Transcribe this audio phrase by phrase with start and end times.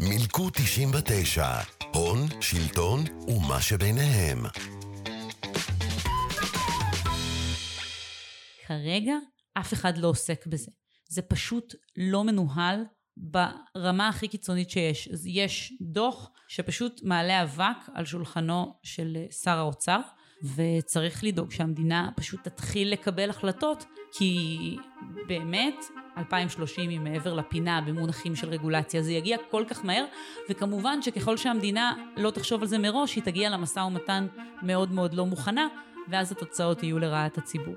[0.00, 1.46] מילקו 99,
[1.94, 4.38] הון, שלטון ומה שביניהם.
[8.66, 9.14] כרגע
[9.54, 10.70] אף אחד לא עוסק בזה.
[11.08, 12.84] זה פשוט לא מנוהל
[13.16, 15.08] ברמה הכי קיצונית שיש.
[15.08, 20.00] אז יש דוח שפשוט מעלה אבק על שולחנו של שר האוצר,
[20.42, 24.76] וצריך לדאוג שהמדינה פשוט תתחיל לקבל החלטות, כי
[25.26, 25.84] באמת
[26.18, 30.04] 2030 היא מעבר לפינה במונחים של רגולציה, זה יגיע כל כך מהר,
[30.50, 34.26] וכמובן שככל שהמדינה לא תחשוב על זה מראש, היא תגיע למשא ומתן
[34.62, 35.66] מאוד מאוד לא מוכנה,
[36.08, 37.74] ואז התוצאות יהיו לרעת הציבור.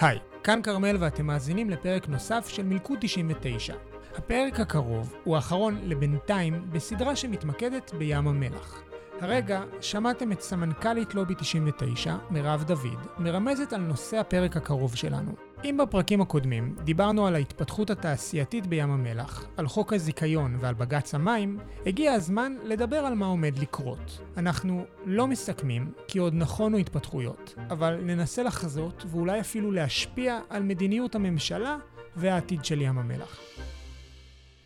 [0.00, 3.74] היי, כאן כרמל ואתם מאזינים לפרק נוסף של מלכוד 99.
[4.14, 8.82] הפרק הקרוב הוא האחרון לבינתיים בסדרה שמתמקדת בים המלח.
[9.24, 15.32] הרגע שמעתם את סמנכ"לית לובי 99, מירב דוד, מרמזת על נושא הפרק הקרוב שלנו.
[15.64, 21.58] אם בפרקים הקודמים דיברנו על ההתפתחות התעשייתית בים המלח, על חוק הזיכיון ועל בג"ץ המים,
[21.86, 24.20] הגיע הזמן לדבר על מה עומד לקרות.
[24.36, 31.14] אנחנו לא מסכמים, כי עוד נכונו התפתחויות, אבל ננסה לחזות ואולי אפילו להשפיע על מדיניות
[31.14, 31.76] הממשלה
[32.16, 33.38] והעתיד של ים המלח.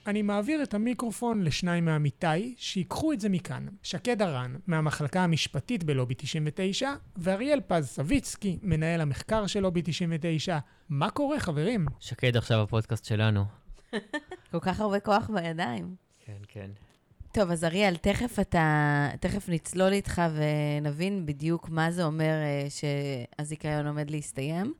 [0.08, 3.66] אני מעביר את המיקרופון לשניים מעמיתיי, שיקחו את זה מכאן.
[3.82, 10.58] שקד הרן, מהמחלקה המשפטית בלובי 99, ואריאל פז סביצקי, מנהל המחקר של לובי 99.
[10.88, 11.86] מה קורה, חברים?
[12.00, 13.44] שקד עכשיו הפודקאסט שלנו.
[14.52, 15.94] כל כך הרבה כוח בידיים.
[16.24, 16.70] כן, כן.
[17.32, 20.22] טוב, אז אריאל, תכף אתה, תכף נצלול איתך
[20.80, 24.74] ונבין בדיוק מה זה אומר אה, שהזיכיון עומד להסתיים.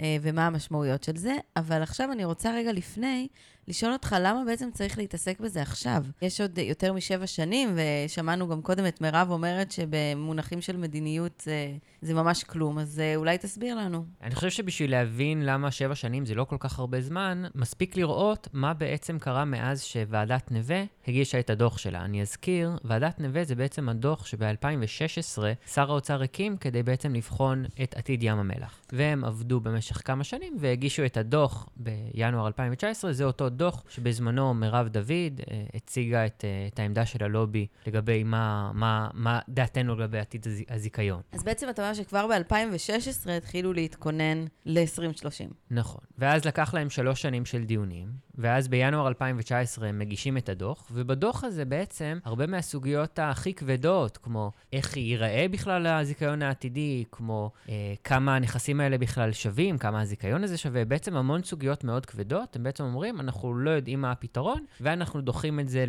[0.00, 3.28] אה, ומה המשמעויות של זה, אבל עכשיו אני רוצה רגע לפני
[3.68, 6.04] לשאול אותך, למה בעצם צריך להתעסק בזה עכשיו?
[6.22, 11.72] יש עוד יותר משבע שנים, ושמענו גם קודם את מירב אומרת שבמונחים של מדיניות זה,
[12.02, 14.04] זה ממש כלום, אז אה, אולי תסביר לנו.
[14.22, 18.48] אני חושב שבשביל להבין למה שבע שנים זה לא כל כך הרבה זמן, מספיק לראות
[18.52, 22.04] מה בעצם קרה מאז שוועדת נווה הגישה את הדוח שלה.
[22.04, 27.94] אני אזכיר, ועדת נווה זה בעצם הדוח שב-2016 שר האוצר הקים כדי בעצם לבחון את
[27.96, 28.80] עתיד ים המלח.
[28.92, 34.88] והם עבדו במשך כמה שנים והגישו את הדוח בינואר 2019, זה אותו דוח שבזמנו מירב
[34.88, 40.18] דוד אה, הציגה את, אה, את העמדה של הלובי לגבי מה, מה, מה דעתנו לגבי
[40.18, 41.20] עתיד הזיכיון.
[41.32, 45.52] אז בעצם אתה אומר שכבר ב-2016 התחילו להתכונן ל-2030.
[45.70, 46.00] נכון.
[46.18, 48.08] ואז לקח להם שלוש שנים של דיונים,
[48.38, 54.50] ואז בינואר 2019 הם מגישים את הדוח, ובדוח הזה בעצם הרבה מהסוגיות הכי כבדות, כמו
[54.72, 60.56] איך ייראה בכלל הזיכיון העתידי, כמו אה, כמה הנכסים האלה בכלל שווים, כמה הזיכיון הזה
[60.56, 65.20] שווה, בעצם המון סוגיות מאוד כבדות, הם בעצם אומרים, אנחנו לא יודעים מה הפתרון, ואנחנו
[65.20, 65.84] דוחים את זה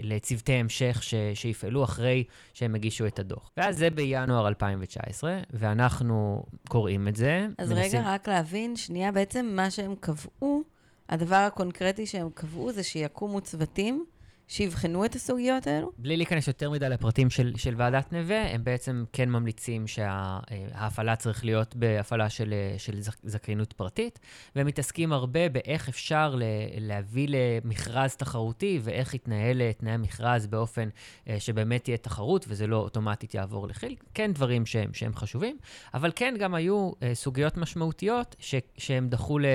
[0.00, 2.24] לצוותי המשך ש, שיפעלו אחרי
[2.54, 3.50] שהם הגישו את הדוח.
[3.56, 7.46] ואז זה בינואר 2019, ואנחנו קוראים את זה.
[7.58, 8.00] אז מנסים...
[8.00, 10.62] רגע, רק להבין, שנייה, בעצם מה שהם קבעו,
[11.08, 14.04] הדבר הקונקרטי שהם קבעו זה שיקומו צוותים
[14.52, 15.92] שיבחנו את הסוגיות האלו?
[15.98, 21.44] בלי להיכנס יותר מדי לפרטים של, של ועדת נווה, הם בעצם כן ממליצים שההפעלה צריך
[21.44, 24.18] להיות בהפעלה של, של זכיינות פרטית,
[24.56, 26.38] והם מתעסקים הרבה באיך אפשר
[26.80, 30.88] להביא למכרז תחרותי ואיך יתנהל תנאי המכרז באופן
[31.28, 33.94] אה, שבאמת תהיה תחרות וזה לא אוטומטית יעבור לכי"ל.
[34.14, 35.58] כן דברים שהם, שהם חשובים,
[35.94, 39.46] אבל כן גם היו אה, סוגיות משמעותיות ש, שהם דחו ל,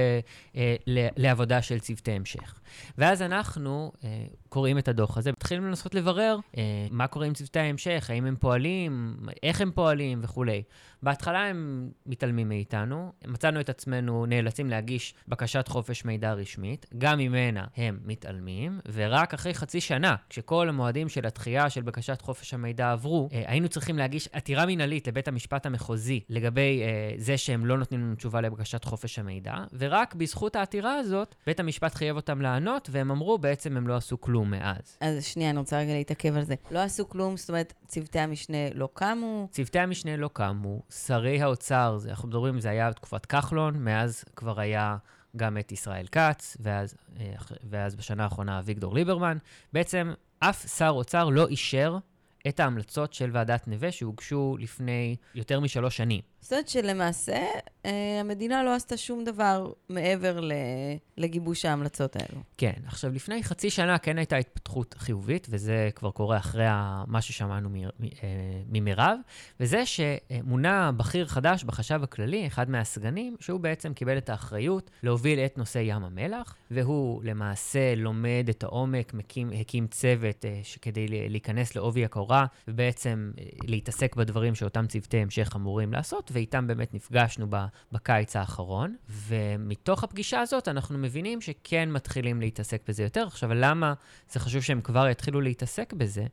[0.56, 2.60] אה, ל, לעבודה של צוותי המשך.
[2.98, 3.92] ואז אנחנו
[4.50, 8.26] קוראים את את הדוח הזה, מתחילים לנסות לברר אה, מה קורה עם צוותי ההמשך, האם
[8.26, 10.64] הם פועלים, איך הם פועלים וכולי.
[11.04, 17.66] בהתחלה הם מתעלמים מאיתנו, מצאנו את עצמנו נאלצים להגיש בקשת חופש מידע רשמית, גם ממנה
[17.78, 23.30] הם מתעלמים, ורק אחרי חצי שנה, כשכל המועדים של התחייה של בקשת חופש המידע עברו,
[23.34, 28.02] אה, היינו צריכים להגיש עתירה מינהלית לבית המשפט המחוזי לגבי אה, זה שהם לא נותנים
[28.02, 33.12] לנו תשובה לבקשת חופש המידע, ורק בזכות העתירה הזאת, בית המשפט חייב אותם לענות, והם
[33.12, 34.98] אמרו, בעצם הם לא עשו כלום מאז.
[35.02, 36.56] אז שנייה, אני רוצה רגע להתעכב על זה.
[36.72, 39.48] לא עשו כלום, זאת אומרת, צוותי המשנה לא קמו?
[39.52, 40.82] צוותי המשנה לא קמו.
[40.90, 44.98] שרי האוצר, אנחנו מדברים, זה היה בתקופת כחלון, מאז כבר היה
[45.36, 47.34] גם את ישראל כץ, ואז, אה,
[47.70, 49.38] ואז בשנה האחרונה אביגדור ליברמן.
[49.74, 51.98] בעצם אף שר אוצר לא אישר
[52.48, 56.22] את ההמלצות של ועדת נווה שהוגשו לפני יותר משלוש שנים.
[56.42, 57.46] זאת אומרת שלמעשה
[57.86, 60.40] אה, המדינה לא עשתה שום דבר מעבר
[61.18, 62.42] לגיבוש ההמלצות האלו.
[62.58, 66.66] כן, עכשיו לפני חצי שנה כן הייתה התפתחות חיובית, וזה כבר קורה אחרי
[67.08, 67.70] מה ששמענו
[68.04, 68.08] אה,
[68.70, 69.20] ממירב,
[69.60, 75.58] וזה שמונה בכיר חדש בחשב הכללי, אחד מהסגנים, שהוא בעצם קיבל את האחריות להוביל את
[75.58, 82.06] נושא ים המלח, והוא למעשה לומד את העומק, מקים, הקים צוות אה, כדי להיכנס לעובי
[82.06, 83.32] הקורה, ובעצם
[83.64, 86.27] להתעסק בדברים שאותם צוותי המשך אמורים לעשות.
[86.28, 87.48] מדינות, ואיתם באמת נפגשנו
[87.92, 93.28] בקיץ האחרון, ומתוך הפגישה הזאת אנחנו מבינים שכן מתחילים להתעסק בזה יותר.
[93.28, 93.94] עכשיו, למה
[94.32, 96.26] זה חשוב שהם כבר יתחילו להתעסק בזה?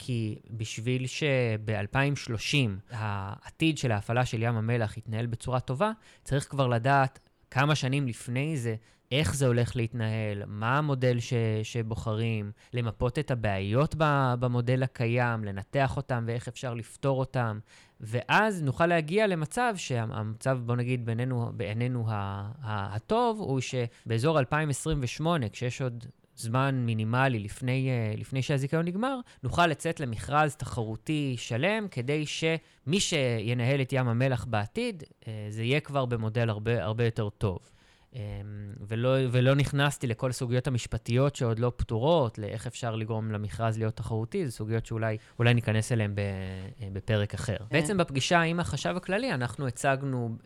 [0.00, 2.56] כי בשביל שב-2030
[2.90, 5.92] העתיד של ההפעלה של ים המלח יתנהל בצורה טובה,
[6.24, 7.18] צריך כבר לדעת
[7.50, 8.76] כמה שנים לפני זה
[9.12, 13.94] איך זה הולך להתנהל, מה המודל ש, שבוחרים, למפות את הבעיות
[14.38, 17.58] במודל הקיים, לנתח אותם ואיך אפשר לפתור אותם,
[18.00, 22.04] ואז נוכל להגיע למצב שהמצב, בוא נגיד, בינינו, בעינינו
[22.62, 26.04] הטוב, הוא שבאזור 2028, כשיש עוד
[26.36, 33.80] זמן מינימלי לפני, אה, לפני שהזיכיון נגמר, נוכל לצאת למכרז תחרותי שלם, כדי שמי שינהל
[33.80, 37.58] את ים המלח בעתיד, אה, זה יהיה כבר במודל הרבה, הרבה יותר טוב.
[38.14, 38.20] אמ,
[38.88, 44.46] ולא, ולא נכנסתי לכל הסוגיות המשפטיות שעוד לא פתורות, לאיך אפשר לגרום למכרז להיות תחרותי,
[44.46, 45.18] זה סוגיות שאולי
[45.54, 46.14] ניכנס אליהן
[46.92, 47.56] בפרק אחר.
[47.58, 47.64] כן.
[47.70, 50.36] בעצם בפגישה עם החשב הכללי, אנחנו הצגנו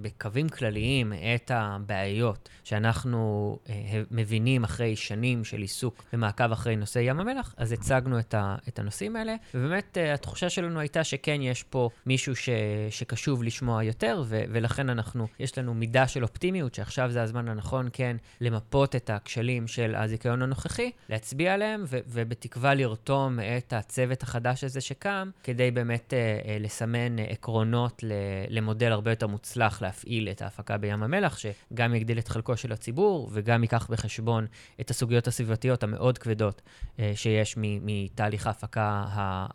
[0.00, 7.20] בקווים כלליים את הבעיות שאנחנו אה, מבינים אחרי שנים של עיסוק ומעקב אחרי נושא ים
[7.20, 11.62] המלח, אז הצגנו את, ה, את הנושאים האלה, ובאמת אה, התחושה שלנו הייתה שכן, יש
[11.62, 12.48] פה מישהו ש,
[12.90, 17.88] שקשוב לשמוע יותר, ו, ולכן אנחנו, יש לנו מידה של אופטימיות, שעכשיו זה הזמן הנכון,
[17.92, 24.64] כן, למפות את הכשלים של הזיכיון הנוכחי, להצביע עליהם, ו- ובתקווה לרתום את הצוות החדש
[24.64, 28.12] הזה שקם, כדי באמת אה, אה, לסמן עקרונות ל-
[28.48, 33.30] למודל הרבה יותר מוצלח להפעיל את ההפקה בים המלח, שגם יגדיל את חלקו של הציבור,
[33.32, 34.46] וגם ייקח בחשבון
[34.80, 36.62] את הסוגיות הסביבתיות המאוד כבדות
[36.98, 39.04] אה, שיש מתהליך ההפקה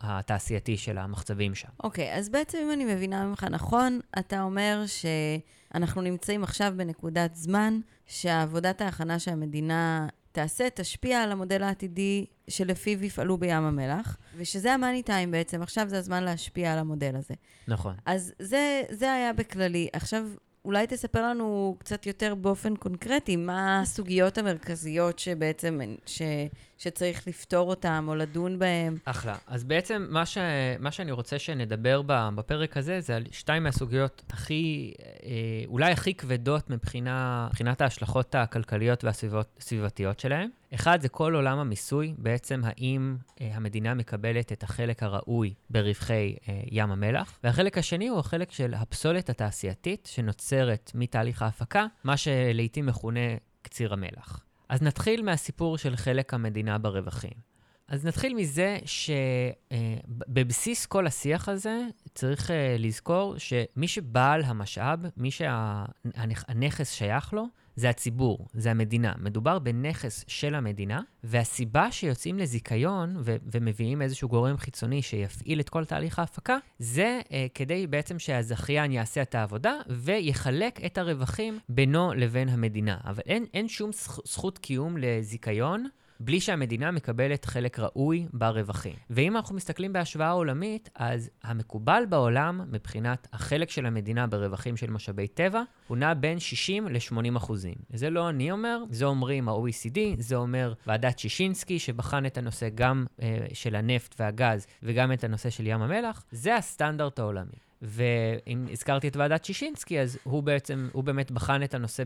[0.00, 1.68] התעשייתי של המחצבים שם.
[1.84, 5.06] אוקיי, okay, אז בעצם אם אני מבינה ממך נכון, אתה אומר ש...
[5.74, 13.38] אנחנו נמצאים עכשיו בנקודת זמן שעבודת ההכנה שהמדינה תעשה, תשפיע על המודל העתידי שלפיו יפעלו
[13.38, 17.34] בים המלח, ושזה המאני טיים בעצם, עכשיו זה הזמן להשפיע על המודל הזה.
[17.68, 17.94] נכון.
[18.06, 19.88] אז זה, זה היה בכללי.
[19.92, 20.26] עכשיו,
[20.64, 26.22] אולי תספר לנו קצת יותר באופן קונקרטי, מה הסוגיות המרכזיות שבעצם, ש,
[26.82, 28.96] שצריך לפתור אותן או לדון בהן.
[29.04, 29.36] אחלה.
[29.46, 30.38] אז בעצם מה, ש,
[30.78, 34.92] מה שאני רוצה שנדבר בפרק הזה, זה על שתיים מהסוגיות הכי,
[35.24, 35.30] אה,
[35.66, 40.48] אולי הכי כבדות מבחינה, מבחינת ההשלכות הכלכליות והסביבתיות שלהן.
[40.74, 46.60] אחד, זה כל עולם המיסוי, בעצם האם אה, המדינה מקבלת את החלק הראוי ברווחי אה,
[46.70, 47.38] ים המלח.
[47.44, 54.44] והחלק השני הוא החלק של הפסולת התעשייתית שנוצרת מתהליך ההפקה, מה שלעיתים מכונה קציר המלח.
[54.72, 57.32] אז נתחיל מהסיפור של חלק המדינה ברווחים.
[57.88, 58.78] אז נתחיל מזה
[59.70, 61.80] שבבסיס כל השיח הזה
[62.14, 67.44] צריך אה, לזכור שמי שבעל המשאב, מי שהנכס שייך לו,
[67.76, 69.12] זה הציבור, זה המדינה.
[69.18, 75.84] מדובר בנכס של המדינה, והסיבה שיוצאים לזיכיון ו- ומביאים איזשהו גורם חיצוני שיפעיל את כל
[75.84, 82.48] תהליך ההפקה, זה uh, כדי בעצם שהזכיין יעשה את העבודה ויחלק את הרווחים בינו לבין
[82.48, 82.96] המדינה.
[83.04, 83.90] אבל אין, אין שום
[84.24, 85.86] זכות קיום לזיכיון
[86.24, 88.94] בלי שהמדינה מקבלת חלק ראוי ברווחים.
[89.10, 95.28] ואם אנחנו מסתכלים בהשוואה עולמית, אז המקובל בעולם, מבחינת החלק של המדינה ברווחים של משאבי
[95.28, 97.74] טבע, הוא נע בין 60 ל-80 אחוזים.
[97.92, 103.06] זה לא אני אומר, זה אומרים ה-OECD, זה אומר ועדת שישינסקי, שבחן את הנושא גם
[103.22, 107.71] אה, של הנפט והגז וגם את הנושא של ים המלח, זה הסטנדרט העולמי.
[107.82, 112.02] ואם הזכרתי את ועדת שישינסקי, אז הוא בעצם, הוא באמת בחן את הנושא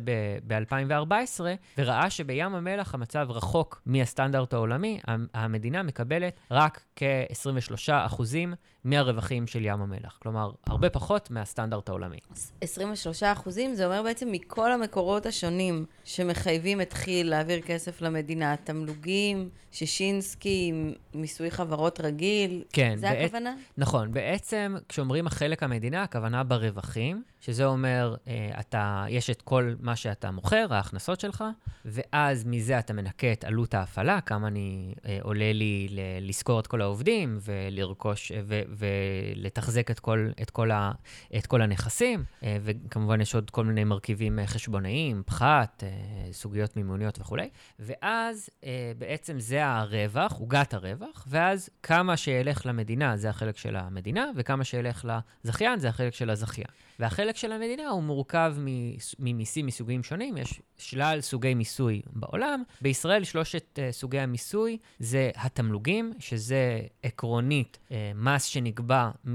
[0.47, 1.41] ב-2014,
[1.79, 5.01] וראה שבים המלח המצב רחוק מהסטנדרט העולמי,
[5.35, 8.55] המדינה מקבלת רק כ-23 אחוזים
[8.87, 10.19] מהרווחים של ים המלח.
[10.23, 12.19] כלומר, הרבה פחות מהסטנדרט העולמי.
[12.61, 19.49] 23 אחוזים, זה אומר בעצם מכל המקורות השונים שמחייבים את כי"ל להעביר כסף למדינה, תמלוגים,
[19.77, 20.73] שישינסקי,
[21.15, 22.97] מיסוי חברות רגיל, כן.
[22.97, 23.55] זה בעת, הכוונה?
[23.77, 24.13] נכון.
[24.13, 30.31] בעצם, כשאומרים החלק המדינה, הכוונה ברווחים, שזה אומר, אה, אתה, יש את כל מה שאתה
[30.31, 31.45] מוכר, ההכנסות שלך,
[31.85, 35.89] ואז מזה אתה מנקה את עלות ההפעלה, כמה אני, אה, עולה לי
[36.21, 40.93] לשכור את כל העובדים ולרכוש, ו, ולתחזק את כל, את, כל ה,
[41.37, 46.77] את כל הנכסים, אה, וכמובן יש עוד כל מיני מרכיבים אה, חשבונאיים, פחת, אה, סוגיות
[46.77, 48.51] מימוניות וכולי, ואז
[48.99, 55.09] בעצם זה הרווח, עוגת הרווח, ואז כמה שילך למדינה זה החלק של המדינה, וכמה שילך
[55.45, 56.67] לזכיין זה החלק של הזכיין.
[56.99, 58.55] והחלק של המדינה הוא מורכב
[59.19, 62.63] ממיסים מסוגים שונים, יש שלל סוגי מיסוי בעולם.
[62.81, 67.79] בישראל שלושת סוגי המיסוי זה התמלוגים, שזה עקרונית
[68.15, 69.29] מס שנקבע uh,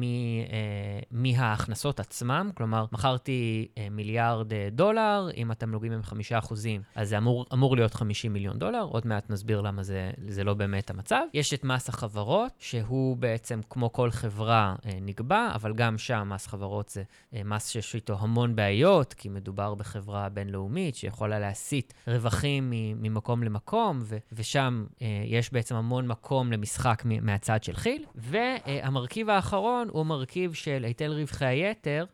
[1.12, 7.18] מההכנסות עצמם, כלומר, מכרתי uh, מיליארד uh, דולר, אם התמלוגים הם חמישה אחוזים, אז זה
[7.18, 11.22] אמור, אמור להיות 50 מיליון דולר, עוד מעט נסביר למה זה, זה לא באמת המצב.
[11.34, 16.48] יש את מס החברות, שהוא בעצם כמו כל חברה uh, נקבע, אבל גם שם מס
[16.48, 22.74] חברות זה uh, מס שיש איתו המון בעיות, כי מדובר בחברה בינלאומית שיכולה להסיט רווחים
[22.74, 28.04] ממקום למקום, ו- ושם uh, יש בעצם המון מקום למשחק מהצד של כי"ל.
[28.16, 32.06] והמרכיב האחרון הוא מרכיב של היטל רווחי היתר,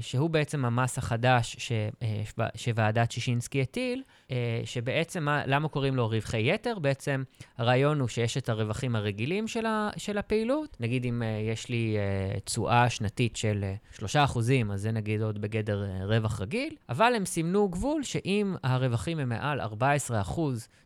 [0.00, 6.08] שהוא בעצם המס החדש ש, אה, שוועדת שישינסקי הטיל, אה, שבעצם, מה, למה קוראים לו
[6.08, 6.78] רווחי יתר?
[6.78, 7.22] בעצם
[7.58, 10.76] הרעיון הוא שיש את הרווחים הרגילים של, ה, של הפעילות.
[10.80, 11.96] נגיד אם יש לי
[12.44, 13.64] תשואה שנתית של
[13.98, 14.02] 3%,
[14.72, 19.60] אז זה נגיד עוד בגדר רווח רגיל, אבל הם סימנו גבול שאם הרווחים הם מעל
[19.60, 20.40] 14%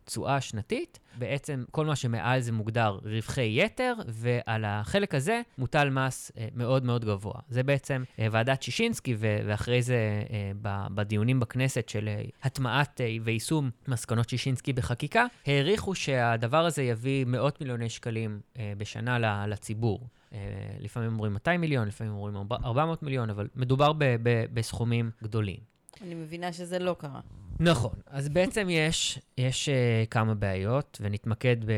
[0.05, 6.31] תשואה שנתית, בעצם כל מה שמעל זה מוגדר רווחי יתר, ועל החלק הזה מוטל מס
[6.37, 7.39] אה, מאוד מאוד גבוה.
[7.49, 9.97] זה בעצם אה, ועדת שישינסקי, ו- ואחרי זה
[10.65, 17.25] אה, בדיונים בכנסת של אה, הטמעת אה, ויישום מסקנות שישינסקי בחקיקה, העריכו שהדבר הזה יביא
[17.25, 18.39] מאות מיליוני שקלים
[18.77, 20.07] בשנה לציבור.
[20.79, 23.91] לפעמים אומרים 200 מיליון, לפעמים אומרים 400 מיליון, אבל מדובר
[24.53, 25.57] בסכומים גדולים.
[26.01, 27.19] אני מבינה שזה לא קרה.
[27.59, 27.93] נכון.
[28.07, 31.71] אז בעצם יש, יש uh, כמה בעיות, ונתמקד ב,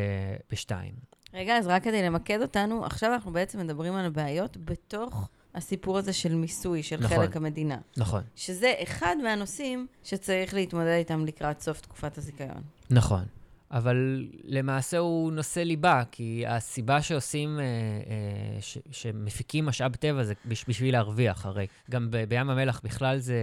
[0.51, 0.93] בשתיים.
[1.33, 6.13] רגע, אז רק כדי למקד אותנו, עכשיו אנחנו בעצם מדברים על הבעיות בתוך הסיפור הזה
[6.13, 7.77] של מיסוי, של נכון, חלק המדינה.
[7.97, 8.21] נכון.
[8.35, 12.61] שזה אחד מהנושאים שצריך להתמודד איתם לקראת סוף תקופת הזיכיון.
[12.89, 13.25] נכון.
[13.71, 20.33] אבל למעשה הוא נושא ליבה, כי הסיבה שעושים, אה, אה, ש, שמפיקים משאב טבע זה
[20.45, 23.37] בשביל להרוויח, הרי גם ב, בים המלח בכלל זה,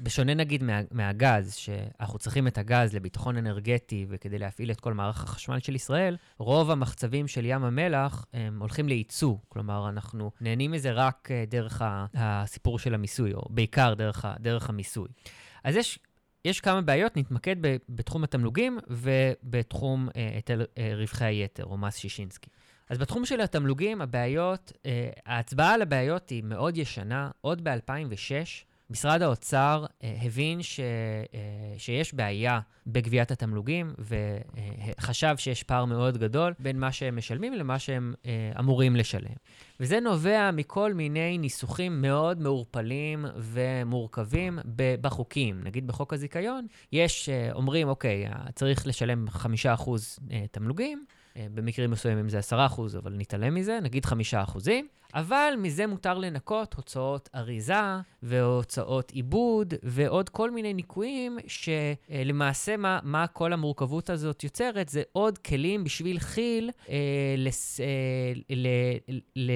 [0.00, 5.24] בשונה נגיד מה, מהגז, שאנחנו צריכים את הגז לביטחון אנרגטי וכדי להפעיל את כל מערך
[5.24, 10.92] החשמל של ישראל, רוב המחצבים של ים המלח הם הולכים לייצוא, כלומר, אנחנו נהנים מזה
[10.92, 11.82] רק אה, דרך
[12.14, 15.08] הסיפור של המיסוי, או בעיקר דרך, דרך המיסוי.
[15.64, 15.98] אז יש
[16.46, 21.96] יש כמה בעיות, נתמקד ב, בתחום התמלוגים ובתחום אה, היטל אה, רווחי היתר, או מס
[21.96, 22.50] שישינסקי.
[22.90, 27.30] אז בתחום של התמלוגים, הבעיות, אה, ההצבעה על הבעיות היא מאוד ישנה.
[27.40, 35.84] עוד ב-2006 משרד האוצר אה, הבין ש, אה, שיש בעיה בגביית התמלוגים, וחשב שיש פער
[35.84, 39.34] מאוד גדול בין מה שהם משלמים למה שהם אה, אמורים לשלם.
[39.80, 45.60] וזה נובע מכל מיני ניסוחים מאוד מעורפלים ומורכבים בחוקים.
[45.64, 48.24] נגיד בחוק הזיכיון, יש, אה, אומרים, אוקיי,
[48.54, 51.04] צריך לשלם 5% אה, תמלוגים,
[51.36, 54.86] אה, במקרים מסוימים זה 10%, אבל נתעלם מזה, נגיד 5%.
[55.14, 57.74] אבל מזה מותר לנקות הוצאות אריזה
[58.22, 65.38] והוצאות עיבוד ועוד כל מיני ניקויים שלמעשה מה, מה כל המורכבות הזאת יוצרת זה עוד
[65.38, 67.86] כלים בשביל כי"ל אה, לס, אה,
[68.50, 68.66] ל,
[69.36, 69.50] ל,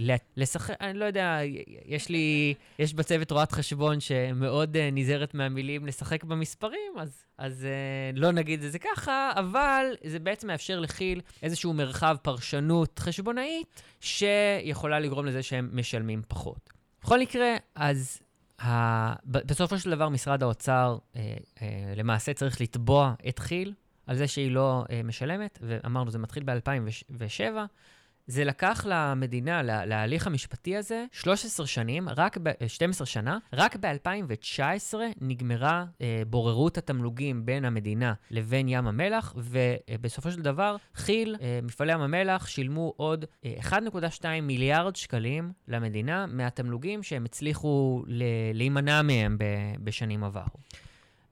[0.00, 1.38] ל, לשחק, אני לא יודע,
[1.86, 7.24] יש לי, יש בצוות רואת חשבון שמאוד אה, נזהרת מהמילים לשחק במספרים, אז...
[7.38, 7.66] אז
[8.14, 13.82] uh, לא נגיד את זה ככה, אבל זה בעצם מאפשר לכי"ל איזשהו מרחב פרשנות חשבונאית
[14.02, 16.72] שיכולה לגרום לזה שהם משלמים פחות.
[17.02, 18.22] בכל מקרה, אז
[18.62, 19.12] ה...
[19.26, 21.60] בסופו של דבר משרד האוצר uh, uh,
[21.96, 23.72] למעשה צריך לתבוע את כי"ל
[24.06, 27.56] על זה שהיא לא uh, משלמת, ואמרנו, זה מתחיל ב-2007.
[28.26, 34.94] זה לקח למדינה, לה, להליך המשפטי הזה, 13 שנים, רק ב, 12 שנה, רק ב-2019
[35.20, 40.76] נגמרה אה, בוררות התמלוגים בין המדינה לבין ים המלח, ובסופו של דבר,
[41.06, 43.74] כי"ל, אה, מפעלי ים המלח, שילמו עוד אה, 1.2
[44.42, 48.22] מיליארד שקלים למדינה מהתמלוגים שהם הצליחו ל-
[48.54, 49.44] להימנע מהם ב-
[49.84, 50.58] בשנים עברו.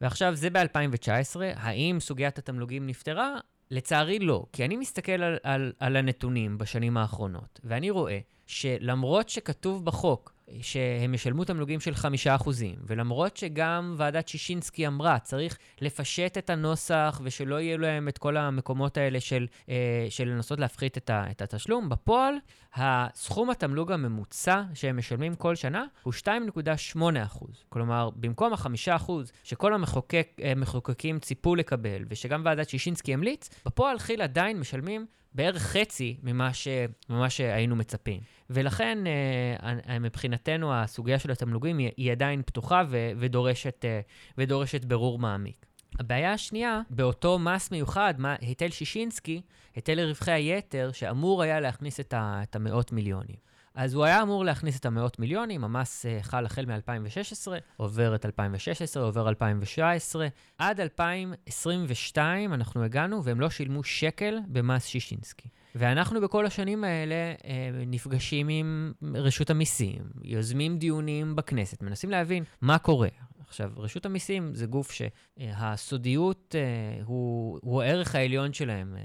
[0.00, 3.34] ועכשיו, זה ב-2019, האם סוגיית התמלוגים נפתרה?
[3.70, 9.84] לצערי לא, כי אני מסתכל על, על, על הנתונים בשנים האחרונות, ואני רואה שלמרות שכתוב
[9.84, 16.50] בחוק שהם ישלמו תמלוגים של חמישה אחוזים, ולמרות שגם ועדת שישינסקי אמרה, צריך לפשט את
[16.50, 21.88] הנוסח ושלא יהיו להם את כל המקומות האלה של, אה, של לנסות להפחית את, התשלום,
[21.88, 22.34] בפועל,
[22.74, 27.64] הסכום התמלוג הממוצע שהם משלמים כל שנה הוא 2.8 אחוז.
[27.68, 34.22] כלומר, במקום החמישה אחוז שכל המחוקקים אה, ציפו לקבל, ושגם ועדת שישינסקי המליץ, בפועל כי"ל
[34.22, 36.68] עדיין משלמים בערך חצי ממה, ש,
[37.08, 38.20] ממה שהיינו מצפים.
[38.50, 44.00] ולכן, אה, מבחינתנו, הסוגיה של התמלוגים היא, היא עדיין פתוחה ו, ודורשת, אה,
[44.38, 45.66] ודורשת ברור מעמיק.
[45.98, 49.42] הבעיה השנייה, באותו מס מיוחד, מה, היטל שישינסקי,
[49.74, 53.49] היטל לרווחי היתר, שאמור היה להכניס את, ה, את המאות מיליונים.
[53.74, 58.26] אז הוא היה אמור להכניס את המאות מיליונים, המס אה, חל החל מ-2016, עובר את
[58.26, 60.28] 2016, עובר 2017.
[60.58, 65.48] עד 2022 אנחנו הגענו, והם לא שילמו שקל במס שישינסקי.
[65.74, 72.78] ואנחנו בכל השנים האלה אה, נפגשים עם רשות המיסים, יוזמים דיונים בכנסת, מנסים להבין מה
[72.78, 73.08] קורה.
[73.50, 78.96] עכשיו, רשות המיסים זה גוף שהסודיות אה, הוא, הוא הערך העליון שלהם.
[78.96, 79.02] אה,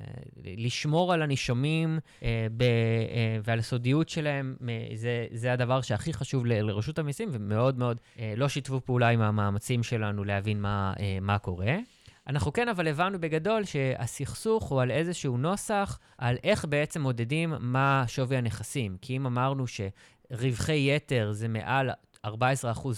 [0.57, 2.63] לשמור על הנישומים אה, ב,
[3.43, 4.55] ועל הסודיות שלהם,
[4.95, 8.01] זה, זה הדבר שהכי חשוב ל, לרשות המיסים, ומאוד מאוד
[8.37, 11.75] לא שיתפו פעולה עם המאמצים שלנו להבין מה, מה קורה.
[12.27, 18.03] אנחנו כן אבל הבנו בגדול שהסכסוך הוא על איזשהו נוסח, על איך בעצם מודדים מה
[18.07, 18.97] שווי הנכסים.
[19.01, 21.89] כי אם אמרנו שרווחי יתר זה מעל
[22.25, 22.29] 14%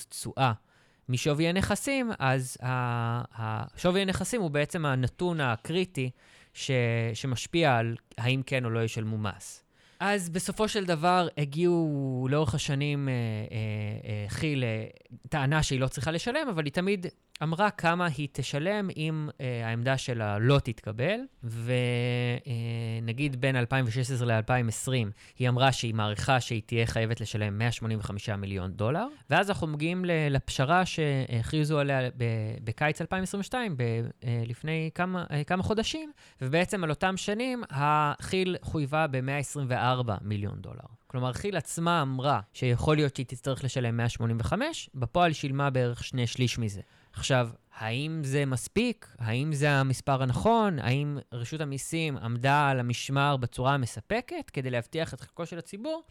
[0.10, 0.54] תשואה
[1.09, 2.57] משווי הנכסים, אז
[3.77, 6.09] שווי הנכסים הוא בעצם הנתון הקריטי
[6.53, 6.71] ש,
[7.13, 9.63] שמשפיע על האם כן או לא ישלמו מס.
[9.99, 14.63] אז בסופו של דבר הגיעו לאורך השנים, אה, אה, אה, כי"ל
[15.29, 17.05] טענה שהיא לא צריכה לשלם, אבל היא תמיד
[17.44, 24.91] אמרה כמה היא תשלם אם אה, העמדה שלה לא תתקבל, ונגיד אה, בין 2016 ל-2020
[25.39, 30.86] היא אמרה שהיא מעריכה שהיא תהיה חייבת לשלם 185 מיליון דולר, ואז אנחנו מגיעים לפשרה
[30.86, 32.10] שהכריזו עליה
[32.63, 39.08] בקיץ 2022, ב, אה, לפני כמה, אה, כמה חודשים, ובעצם על אותם שנים הכי"ל חויבה
[39.08, 40.98] ב-124 מיליון דולר.
[41.08, 46.60] כלומר, כי"ל עצמה אמרה שיכול להיות שהיא תצטרך לשלם 185, בפועל שילמה בערך שני שליש
[46.60, 46.82] מזה.
[47.17, 49.07] עכשיו, האם זה מספיק?
[49.19, 50.79] האם זה המספר הנכון?
[50.79, 56.03] האם רשות המיסים עמדה על המשמר בצורה המספקת כדי להבטיח את חלקו של הציבור?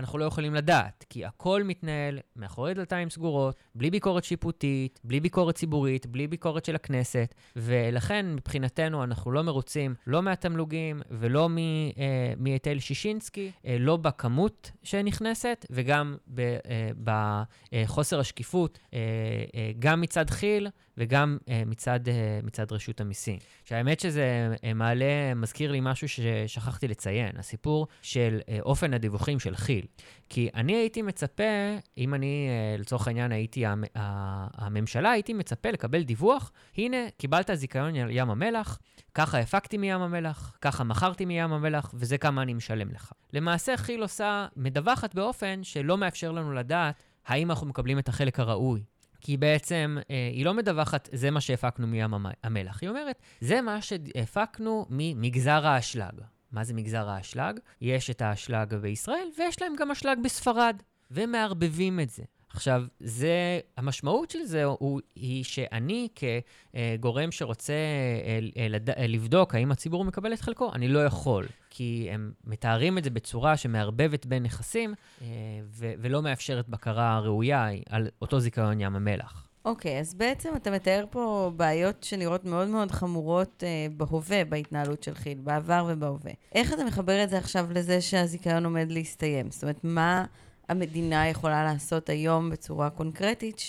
[0.00, 5.54] אנחנו לא יכולים לדעת, כי הכל מתנהל מאחורי דלתיים סגורות, בלי ביקורת שיפוטית, בלי ביקורת
[5.54, 11.48] ציבורית, בלי ביקורת של הכנסת, ולכן מבחינתנו אנחנו לא מרוצים לא מהתמלוגים ולא
[11.98, 16.16] אה, מהיטל שישינסקי, אה, לא בכמות שנכנסת וגם
[17.04, 18.78] בחוסר אה, השקיפות,
[19.78, 20.68] גם מצד כי"ל
[21.00, 23.38] וגם uh, מצד, uh, מצד רשות המיסים.
[23.64, 29.54] שהאמת שזה uh, מעלה, מזכיר לי משהו ששכחתי לציין, הסיפור של uh, אופן הדיווחים של
[29.54, 29.84] כי"ל.
[30.28, 31.42] כי אני הייתי מצפה,
[31.98, 37.92] אם אני uh, לצורך העניין הייתי המ, הממשלה, הייתי מצפה לקבל דיווח, הנה, קיבלת זיכיון
[37.94, 38.78] ים המלח,
[39.14, 43.12] ככה הפקתי מים המלח, ככה מכרתי מים המלח, וזה כמה אני משלם לך.
[43.32, 48.82] למעשה כי"ל עושה, מדווחת באופן שלא מאפשר לנו לדעת האם אנחנו מקבלים את החלק הראוי
[49.20, 52.78] כי בעצם אה, היא לא מדווחת, זה מה שהפקנו מים המלח.
[52.82, 56.20] היא אומרת, זה מה שהפקנו ממגזר האשלג.
[56.52, 57.58] מה זה מגזר האשלג?
[57.80, 60.76] יש את האשלג בישראל, ויש להם גם אשלג בספרד,
[61.10, 62.22] ומערבבים את זה.
[62.54, 69.72] עכשיו, זה, המשמעות של זה הוא, היא שאני כגורם שרוצה אה, אה, אה, לבדוק האם
[69.72, 71.46] הציבור מקבל את חלקו, אני לא יכול.
[71.70, 74.94] כי הם מתארים את זה בצורה שמערבבת בין נכסים
[75.72, 79.50] ולא מאפשרת בקרה ראויה על אותו זיכיון ים המלח.
[79.64, 85.02] אוקיי, okay, אז בעצם אתה מתאר פה בעיות שנראות מאוד מאוד חמורות אה, בהווה, בהתנהלות
[85.02, 86.32] של כי"ל, בעבר ובהווה.
[86.54, 89.50] איך אתה מחבר את זה עכשיו לזה שהזיכיון עומד להסתיים?
[89.50, 90.24] זאת אומרת, מה...
[90.70, 93.62] המדינה יכולה לעשות היום בצורה קונקרטית,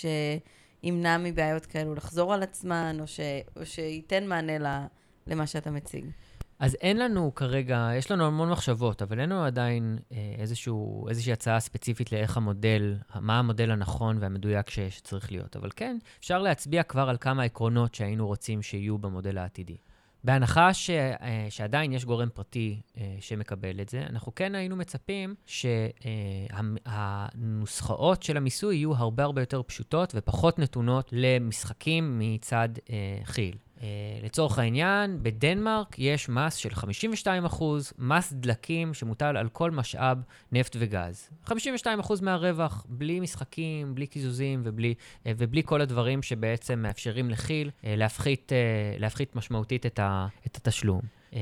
[0.82, 3.20] שימנע מבעיות כאלו לחזור על עצמן, או, ש,
[3.56, 4.82] או שייתן מענה
[5.26, 6.04] למה שאתה מציג?
[6.58, 11.32] אז אין לנו כרגע, יש לנו המון מחשבות, אבל אין לנו עדיין אה, איזשהו, איזושהי
[11.32, 15.56] הצעה ספציפית לאיך המודל, מה המודל הנכון והמדויק שצריך להיות.
[15.56, 19.76] אבל כן, אפשר להצביע כבר על כמה עקרונות שהיינו רוצים שיהיו במודל העתידי.
[20.24, 25.34] בהנחה ש, אה, שעדיין יש גורם פרטי אה, שמקבל את זה, אנחנו כן היינו מצפים
[26.96, 32.68] שהנוסחאות אה, של המיסוי יהיו הרבה הרבה יותר פשוטות ופחות נתונות למשחקים מצד
[33.34, 33.56] כי"ל.
[33.82, 33.84] Uh,
[34.24, 37.62] לצורך העניין, בדנמרק יש מס של 52%,
[37.98, 40.18] מס דלקים שמוטל על כל משאב
[40.52, 41.28] נפט וגז.
[41.46, 41.52] 52%
[42.22, 48.52] מהרווח, בלי משחקים, בלי קיזוזים ובלי, uh, ובלי כל הדברים שבעצם מאפשרים לכי"ל uh, להפחית,
[48.98, 51.21] להפחית משמעותית את התשלום.
[51.32, 51.34] Um,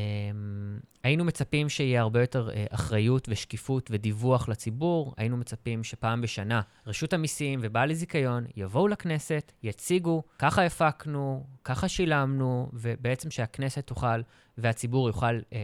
[1.02, 5.14] היינו מצפים שיהיה הרבה יותר uh, אחריות ושקיפות ודיווח לציבור.
[5.16, 12.70] היינו מצפים שפעם בשנה רשות המיסים ובעל הזיכיון יבואו לכנסת, יציגו, ככה הפקנו, ככה שילמנו,
[12.72, 14.20] ובעצם שהכנסת תוכל
[14.58, 15.54] והציבור יוכל uh,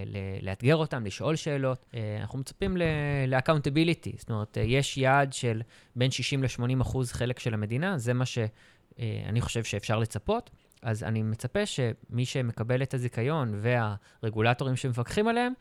[0.42, 1.86] לאתגר אותם, לשאול שאלות.
[1.90, 5.62] Uh, אנחנו מצפים ל-accountability, זאת אומרת, uh, יש יעד של
[5.96, 10.50] בין 60 ל-80 אחוז חלק של המדינה, זה מה שאני uh, חושב שאפשר לצפות.
[10.86, 15.52] אז אני מצפה שמי שמקבל את הזיכיון והרגולטורים שמפקחים עליהם,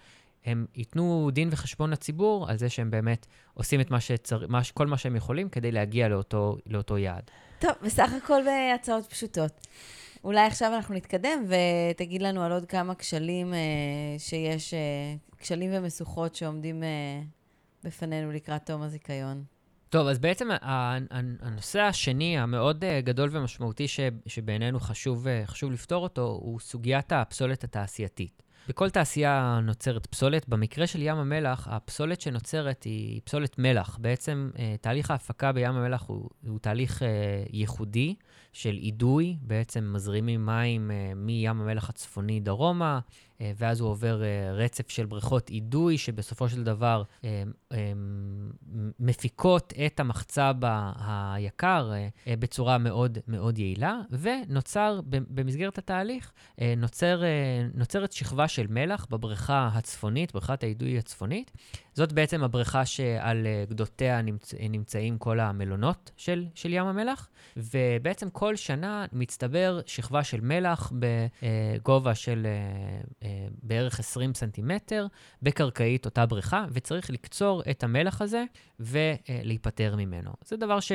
[0.45, 4.47] הם ייתנו דין וחשבון לציבור על זה שהם באמת עושים את מה שצר...
[4.47, 4.61] מה...
[4.73, 7.31] כל מה שהם יכולים כדי להגיע לאותו, לאותו יעד.
[7.59, 9.67] טוב, בסך הכל בהצעות פשוטות.
[10.23, 13.59] אולי עכשיו אנחנו נתקדם ותגיד לנו על עוד כמה כשלים אה,
[14.17, 14.79] שיש, אה,
[15.37, 17.21] כשלים ומשוכות שעומדים אה,
[17.83, 19.43] בפנינו לקראת תום הזיכיון?
[19.95, 20.49] טוב, אז בעצם
[21.41, 23.85] הנושא השני המאוד אה, גדול ומשמעותי
[24.27, 28.43] שבעינינו חשוב, אה, חשוב לפתור אותו, הוא סוגיית הפסולת התעשייתית.
[28.69, 30.49] בכל תעשייה נוצרת פסולת.
[30.49, 33.97] במקרה של ים המלח, הפסולת שנוצרת היא פסולת מלח.
[34.01, 37.01] בעצם אה, תהליך ההפקה בים המלח הוא, הוא תהליך
[37.49, 38.15] ייחודי
[38.53, 39.37] של אידוי.
[39.41, 42.99] בעצם מזרימים מים מים המלח הצפוני דרומה,
[43.39, 47.43] ואז הוא עובר אה, רצף של בריכות אידוי, שבסופו של דבר אה,
[48.99, 50.55] מפיקות את המחצב
[50.99, 51.91] היקר
[52.27, 56.31] בצורה מאוד מאוד יעילה, ונוצר, במסגרת התהליך,
[56.77, 57.21] נוצר,
[57.73, 61.51] נוצרת שכבה של מלח בבריכה הצפונית, בריכת האידוי הצפונית.
[61.93, 68.55] זאת בעצם הבריכה שעל גדותיה נמצ, נמצאים כל המלונות של, של ים המלח, ובעצם כל
[68.55, 72.47] שנה מצטבר שכבה של מלח בגובה של
[73.24, 73.24] אה,
[73.63, 75.07] בערך 20 סנטימטר
[75.41, 78.43] בקרקעית אותה בריכה, וצריך לקצור את המלח הזה
[78.79, 80.31] ולהיפטר ממנו.
[80.45, 80.91] זה דבר ש,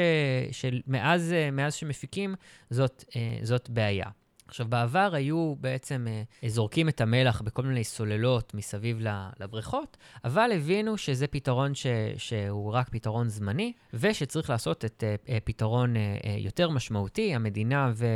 [0.52, 2.34] שמאז אה, שמפיקים
[2.70, 4.06] זאת, אה, זאת בעיה.
[4.50, 8.98] עכשיו, בעבר היו בעצם אה, זורקים את המלח בכל מיני סוללות מסביב
[9.40, 11.86] לבריכות, אבל הבינו שזה פתרון ש,
[12.16, 15.94] שהוא רק פתרון זמני, ושצריך לעשות את אה, אה, פתרון
[16.38, 17.34] יותר משמעותי.
[17.34, 18.06] המדינה ו,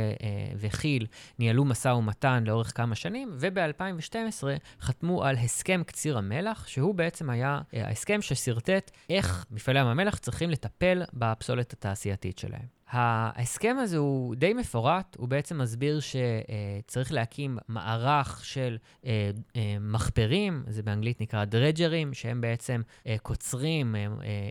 [0.57, 1.05] וכי"ל
[1.39, 4.43] ניהלו משא ומתן לאורך כמה שנים, וב-2012
[4.81, 10.49] חתמו על הסכם קציר המלח, שהוא בעצם היה ההסכם ששרטט איך מפעלי ים המלח צריכים
[10.49, 12.75] לטפל בפסולת התעשייתית שלהם.
[12.95, 20.63] ההסכם הזה הוא די מפורט, הוא בעצם מסביר שצריך להקים מערך של אה, אה, מחפרים,
[20.67, 23.95] זה באנגלית נקרא דרג'רים, שהם בעצם אה, קוצרים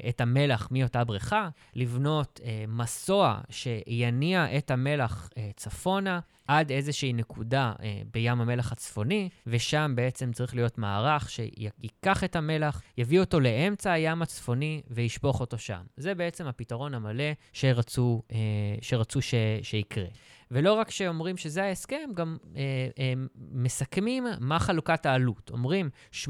[0.09, 6.21] את המלח מאותה בריכה, לבנות מסוע שיניע את המלח צפונה.
[6.49, 12.83] עד איזושהי נקודה אה, בים המלח הצפוני, ושם בעצם צריך להיות מערך שייקח את המלח,
[12.99, 15.83] יביא אותו לאמצע הים הצפוני וישפוך אותו שם.
[15.97, 18.37] זה בעצם הפתרון המלא שרצו, אה,
[18.81, 20.07] שרצו ש, שיקרה.
[20.51, 22.63] ולא רק שאומרים שזה ההסכם, גם אה,
[22.99, 25.51] אה, מסכמים מה חלוקת העלות.
[25.51, 26.27] אומרים 80%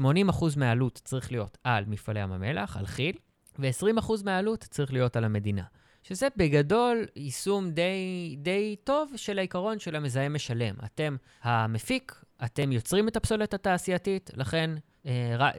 [0.57, 3.15] מהעלות צריך להיות על מפעלי ים המלח, על כי"ל,
[3.59, 5.63] ו-20% מהעלות צריך להיות על המדינה.
[6.07, 10.75] שזה בגדול יישום די, די טוב של העיקרון של המזהם משלם.
[10.85, 14.71] אתם המפיק, אתם יוצרים את הפסולת התעשייתית, לכן
[15.03, 15.07] uh,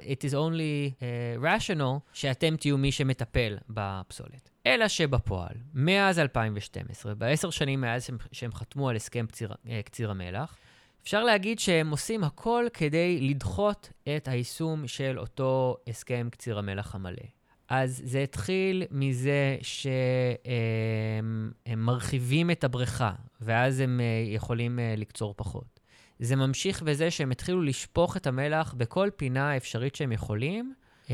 [0.03, 4.51] it is only uh, rational שאתם תהיו מי שמטפל בפסולת.
[4.67, 10.11] אלא שבפועל, מאז 2012, בעשר שנים מאז שהם, שהם חתמו על הסכם קציר, uh, קציר
[10.11, 10.57] המלח,
[11.03, 17.36] אפשר להגיד שהם עושים הכל כדי לדחות את היישום של אותו הסכם קציר המלח המלא.
[17.69, 25.81] אז זה התחיל מזה שהם מרחיבים את הבריכה, ואז הם אה, יכולים אה, לקצור פחות.
[26.19, 30.75] זה ממשיך בזה שהם התחילו לשפוך את המלח בכל פינה אפשרית שהם יכולים.
[31.07, 31.09] Uh,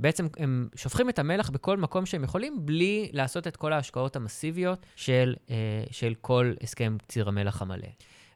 [0.00, 4.86] בעצם הם שופכים את המלח בכל מקום שהם יכולים, בלי לעשות את כל ההשקעות המסיביות
[4.96, 5.34] של,
[5.90, 7.88] של כל הסכם קציר המלח המלא.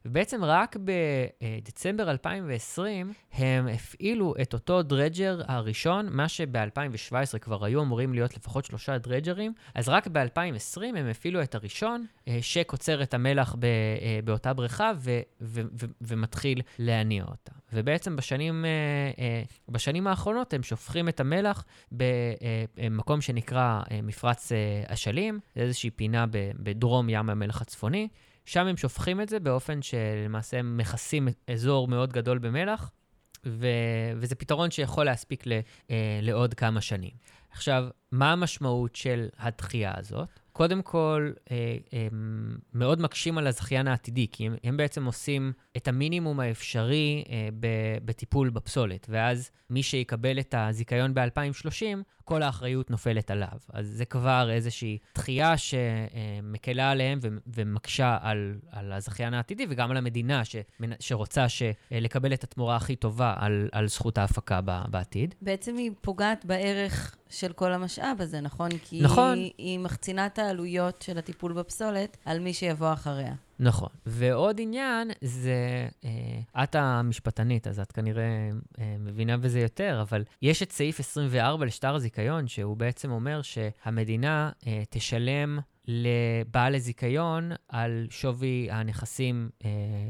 [0.05, 8.13] ובעצם רק בדצמבר 2020 הם הפעילו את אותו דרג'ר הראשון, מה שב-2017 כבר היו אמורים
[8.13, 13.55] להיות לפחות שלושה דרג'רים, אז רק ב-2020 הם הפעילו את הראשון, אה, שקוצר את המלח
[13.59, 17.51] ב, אה, באותה בריכה ו, ו, ו, ומתחיל להניע אותה.
[17.73, 24.51] ובעצם בשנים, אה, בשנים האחרונות הם שופכים את המלח במקום שנקרא מפרץ
[24.87, 26.25] אשלים, זה איזושהי פינה
[26.59, 28.07] בדרום ים המלח הצפוני.
[28.45, 32.91] שם הם שופכים את זה באופן שלמעשה הם מכסים אזור מאוד גדול במלח,
[33.45, 33.67] ו...
[34.17, 35.51] וזה פתרון שיכול להספיק ל...
[35.91, 37.11] אה, לעוד כמה שנים.
[37.51, 40.27] עכשיו, מה המשמעות של הדחייה הזאת?
[40.51, 45.87] קודם כל, אה, הם מאוד מקשים על הזכיין העתידי, כי הם, הם בעצם עושים את
[45.87, 47.47] המינימום האפשרי אה,
[48.05, 53.57] בטיפול בפסולת, ואז מי שיקבל את הזיכיון ב-2030, כל האחריות נופלת עליו.
[53.73, 60.41] אז זה כבר איזושהי דחייה שמקלה עליהם ומקשה על, על הזכיין העתידי, וגם על המדינה
[60.99, 61.45] שרוצה
[61.91, 65.35] לקבל את התמורה הכי טובה על, על זכות ההפקה בעתיד.
[65.41, 68.69] בעצם היא פוגעת בערך של כל המשאב הזה, נכון?
[68.83, 69.37] כי נכון.
[69.37, 73.33] היא, היא מחצינה את העלויות של הטיפול בפסולת על מי שיבוא אחריה.
[73.59, 73.89] נכון.
[74.05, 80.63] ועוד עניין זה, אה, את המשפטנית, אז את כנראה אה, מבינה בזה יותר, אבל יש
[80.63, 88.67] את סעיף 24 לשטר הזיכיון, שהוא בעצם אומר שהמדינה אה, תשלם לבעל הזיכיון על שווי
[88.71, 89.69] הנכסים אה,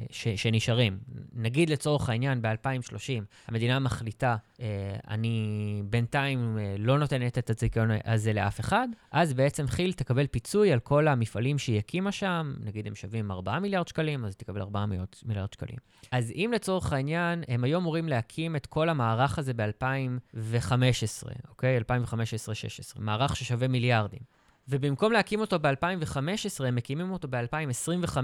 [0.10, 1.00] ש, שנשארים.
[1.34, 4.66] נגיד לצורך העניין, ב-2030 המדינה מחליטה, אה,
[5.08, 10.74] אני בינתיים אה, לא נותנת את הזיכיון הזה לאף אחד, אז בעצם כי"ל תקבל פיצוי
[10.74, 14.62] על כל המפעלים שהיא הקימה שם, נגיד הם שווים 4 מיליארד שקלים, אז היא תקבל
[14.62, 14.86] 4
[15.26, 15.78] מיליארד שקלים.
[16.12, 21.80] אז אם לצורך העניין, הם היו אמורים להקים את כל המערך הזה ב-2015, אוקיי?
[21.80, 21.82] 2015-2016,
[23.00, 24.35] מערך ששווה מיליארדים.
[24.67, 28.17] ובמקום להקים אותו ב-2015, הם מקימים אותו ב-2025,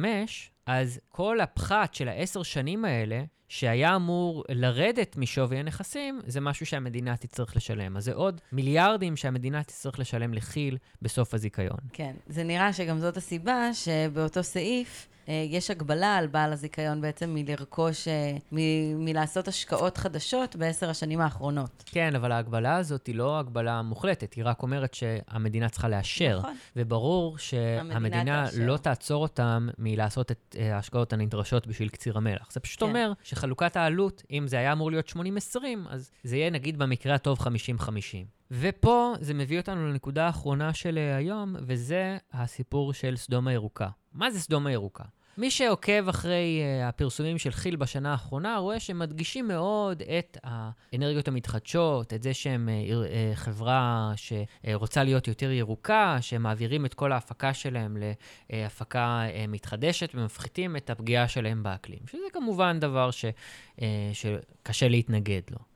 [0.66, 7.18] אז כל הפחת של העשר שנים האלה, שהיה אמור לרדת משווי הנכסים, זה משהו שהמדינה
[7.18, 7.98] תצטרך לשלם.
[7.98, 11.78] אז זה עוד מיליארדים שהמדינה תצטרך לשלם לכי"ל בסוף הזיכיון.
[11.94, 15.08] כן, זה נראה שגם זאת הסיבה שבאותו סעיף...
[15.32, 21.22] אה, יש הגבלה על בעל הזיכיון בעצם מלרכוש, אה, מ- מלעשות השקעות חדשות בעשר השנים
[21.22, 21.84] האחרונות.
[21.86, 26.40] כן, אבל ההגבלה הזאת היא לא הגבלה מוחלטת, היא רק אומרת שהמדינה צריכה לאשר.
[26.40, 26.56] נכון.
[26.76, 28.46] וברור שהמדינה.
[28.58, 32.52] לא תעצור אותם מלעשות את אה, ההשקעות הנדרשות בשביל קציר המלח.
[32.52, 32.86] זה פשוט כן.
[32.86, 35.18] אומר שחלוקת העלות, אם זה היה אמור להיות 80-20,
[35.90, 37.84] אז זה יהיה נגיד במקרה הטוב 50-50.
[38.52, 43.88] ופה זה מביא אותנו לנקודה האחרונה של היום, וזה הסיפור של סדום הירוקה.
[44.14, 45.04] מה זה סדום הירוקה?
[45.38, 52.14] מי שעוקב אחרי uh, הפרסומים של כי"ל בשנה האחרונה, רואה מדגישים מאוד את האנרגיות המתחדשות,
[52.14, 57.54] את זה שהם uh, uh, חברה שרוצה להיות יותר ירוקה, שהם מעבירים את כל ההפקה
[57.54, 57.98] שלהם
[58.50, 63.26] להפקה מתחדשת ומפחיתים את הפגיעה שלהם באקלים, שזה כמובן דבר ש,
[64.14, 65.71] שקשה להתנגד לו.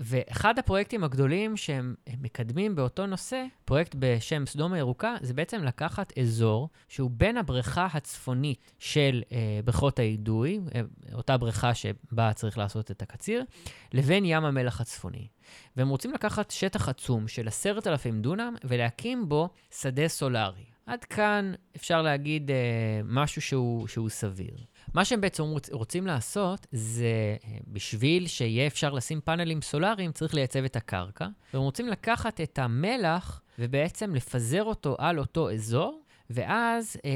[0.00, 6.68] ואחד הפרויקטים הגדולים שהם מקדמים באותו נושא, פרויקט בשם סדום הירוקה, זה בעצם לקחת אזור
[6.88, 10.80] שהוא בין הבריכה הצפונית של אה, בריכות האידוי, אה,
[11.14, 13.44] אותה בריכה שבה צריך לעשות את הקציר,
[13.92, 15.28] לבין ים המלח הצפוני.
[15.76, 20.75] והם רוצים לקחת שטח עצום של עשרת אלפים דונם ולהקים בו שדה סולארי.
[20.86, 22.56] עד כאן אפשר להגיד אה,
[23.04, 24.56] משהו שהוא, שהוא סביר.
[24.94, 30.34] מה שהם בעצם רוצ, רוצים לעשות זה, אה, בשביל שיהיה אפשר לשים פאנלים סולאריים, צריך
[30.34, 36.96] לייצב את הקרקע, והם רוצים לקחת את המלח ובעצם לפזר אותו על אותו אזור, ואז
[37.04, 37.10] אה,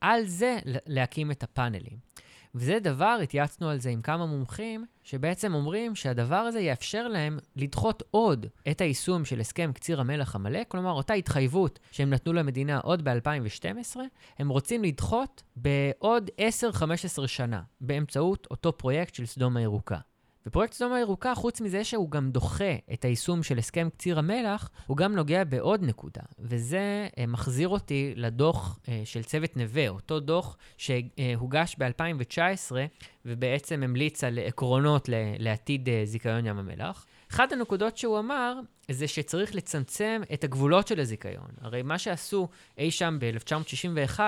[0.00, 1.96] על זה להקים את הפאנלים.
[2.56, 8.02] וזה דבר, התייעצנו על זה עם כמה מומחים, שבעצם אומרים שהדבר הזה יאפשר להם לדחות
[8.10, 13.08] עוד את היישום של הסכם קציר המלח המלא, כלומר, אותה התחייבות שהם נתנו למדינה עוד
[13.08, 13.96] ב-2012,
[14.38, 16.30] הם רוצים לדחות בעוד
[17.22, 19.98] 10-15 שנה, באמצעות אותו פרויקט של סדום הירוקה.
[20.46, 24.96] ופרויקט סדום הירוקה, חוץ מזה שהוא גם דוחה את היישום של הסכם קציר המלח, הוא
[24.96, 30.56] גם נוגע בעוד נקודה, וזה אה, מחזיר אותי לדוח אה, של צוות נווה, אותו דוח
[30.76, 32.72] שהוגש ב-2019,
[33.24, 37.06] ובעצם המליץ על עקרונות לעתיד אה, זיכיון ים המלח.
[37.30, 38.60] אחת הנקודות שהוא אמר,
[38.90, 41.48] זה שצריך לצמצם את הגבולות של הזיכיון.
[41.60, 44.20] הרי מה שעשו אי שם ב-1961,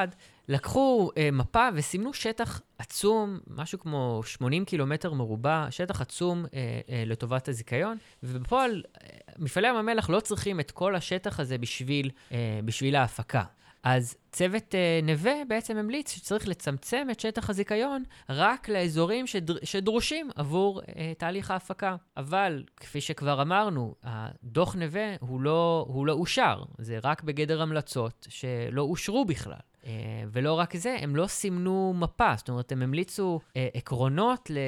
[0.48, 7.02] לקחו אה, מפה וסימנו שטח עצום, משהו כמו 80 קילומטר מרובע, שטח עצום אה, אה,
[7.06, 9.08] לטובת הזיכיון, ובפועל אה,
[9.38, 13.42] מפעלי ים המלח לא צריכים את כל השטח הזה בשביל, אה, בשביל ההפקה.
[13.82, 20.30] אז צוות uh, נווה בעצם המליץ שצריך לצמצם את שטח הזיכיון רק לאזורים שדר, שדרושים
[20.36, 20.84] עבור uh,
[21.18, 21.96] תהליך ההפקה.
[22.16, 28.26] אבל, כפי שכבר אמרנו, הדוח נווה הוא לא, הוא לא אושר, זה רק בגדר המלצות
[28.30, 29.54] שלא אושרו בכלל.
[29.82, 29.86] Uh,
[30.32, 34.58] ולא רק זה, הם לא סימנו מפה, זאת אומרת, הם המליצו uh, עקרונות ל, uh,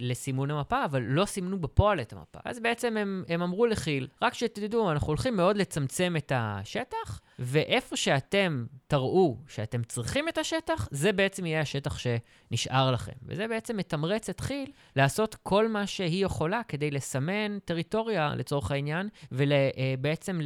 [0.00, 2.38] לסימון המפה, אבל לא סימנו בפועל את המפה.
[2.44, 7.96] אז בעצם הם, הם אמרו לכי"ל, רק שתדעו, אנחנו הולכים מאוד לצמצם את השטח, ואיפה
[7.96, 13.12] שאתם תראו שאתם צריכים את השטח, זה בעצם יהיה השטח שנשאר לכם.
[13.22, 19.08] וזה בעצם מתמרץ את כי"ל לעשות כל מה שהיא יכולה כדי לסמן טריטוריה, לצורך העניין,
[19.32, 20.40] ובעצם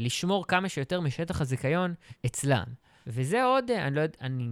[0.00, 1.94] לשמור כמה שיותר משטח הזיכיון
[2.26, 2.64] אצלם.
[3.06, 4.48] וזה עוד, אני לא יודע, אני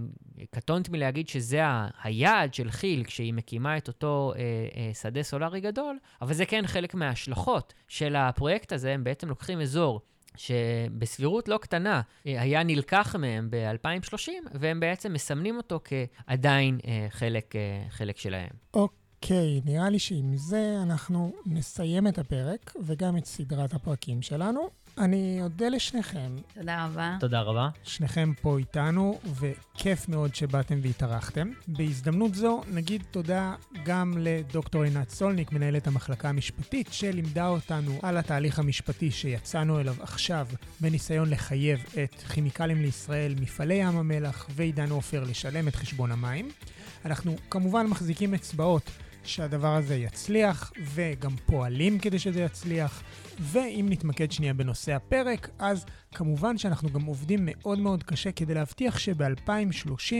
[0.51, 1.61] קטונתי מלהגיד שזה
[2.03, 4.41] היעד של כי"ל כשהיא מקימה את אותו אה,
[4.75, 9.61] אה, שדה סולארי גדול, אבל זה כן חלק מההשלכות של הפרויקט הזה, הם בעצם לוקחים
[9.61, 10.01] אזור
[10.37, 17.55] שבסבירות לא קטנה אה, היה נלקח מהם ב-2030, והם בעצם מסמנים אותו כעדיין אה, חלק,
[17.55, 18.49] אה, חלק שלהם.
[18.73, 24.69] אוקיי, נראה לי שעם זה אנחנו נסיים את הפרק וגם את סדרת הפרקים שלנו.
[24.97, 26.35] אני אודה לשניכם.
[26.53, 27.17] תודה רבה.
[27.19, 27.69] תודה רבה.
[27.83, 31.51] שניכם פה איתנו, וכיף מאוד שבאתם והתארחתם.
[31.67, 33.55] בהזדמנות זו נגיד תודה
[33.85, 40.47] גם לדוקטור עינת סולניק, מנהלת המחלקה המשפטית, שלימדה אותנו על התהליך המשפטי שיצאנו אליו עכשיו,
[40.81, 46.49] בניסיון לחייב את כימיקלים לישראל, מפעלי ים המלח ועידן עופר לשלם את חשבון המים.
[47.05, 48.91] אנחנו כמובן מחזיקים אצבעות
[49.27, 53.03] שהדבר הזה יצליח, וגם פועלים כדי שזה יצליח.
[53.39, 58.99] ואם נתמקד שנייה בנושא הפרק, אז כמובן שאנחנו גם עובדים מאוד מאוד קשה כדי להבטיח
[58.99, 60.13] שב-2030,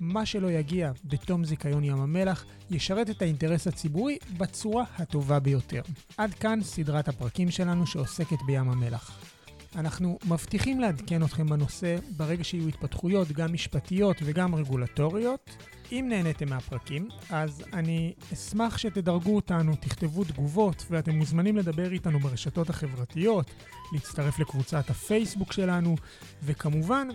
[0.00, 5.82] מה שלא יגיע בתום זיכיון ים המלח, ישרת את האינטרס הציבורי בצורה הטובה ביותר.
[6.16, 9.31] עד כאן סדרת הפרקים שלנו שעוסקת בים המלח.
[9.76, 15.50] אנחנו מבטיחים לעדכן אתכם בנושא ברגע שיהיו התפתחויות, גם משפטיות וגם רגולטוריות.
[15.92, 22.70] אם נהניתם מהפרקים, אז אני אשמח שתדרגו אותנו, תכתבו תגובות, ואתם מוזמנים לדבר איתנו ברשתות
[22.70, 23.50] החברתיות,
[23.92, 25.96] להצטרף לקבוצת הפייסבוק שלנו,
[26.42, 27.08] וכמובן,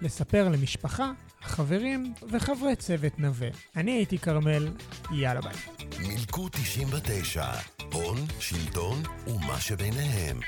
[0.00, 1.12] לספר למשפחה,
[1.42, 3.48] חברים וחברי צוות נווה.
[3.76, 4.68] אני הייתי כרמל,
[5.10, 5.56] יאללה ביי.
[5.98, 7.46] מילקו 99,
[7.92, 10.40] הון, שלטון ומה שביניהם.